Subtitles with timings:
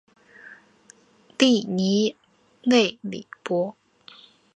[1.37, 2.17] 利尼
[2.63, 3.77] 勒里博。